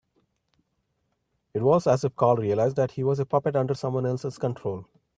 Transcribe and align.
It 1.53 1.61
was 1.61 1.85
as 1.85 2.03
if 2.03 2.15
Carl 2.15 2.37
realised 2.37 2.75
that 2.75 2.93
he 2.93 3.03
was 3.03 3.19
a 3.19 3.25
puppet 3.27 3.55
under 3.55 3.75
someone 3.75 4.07
else's 4.07 4.39
control. 4.39 4.87